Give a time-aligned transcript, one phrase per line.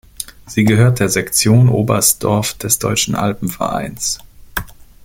[0.47, 4.17] Sie gehört der Sektion Oberstdorf des Deutschen Alpenvereins.